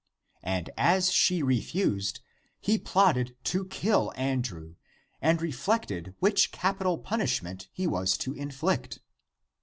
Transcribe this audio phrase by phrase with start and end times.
[0.41, 2.21] And as she refused,
[2.59, 4.73] he plotted to kill Andrew,
[5.21, 8.97] and re flected which capital punishment he was to inflict.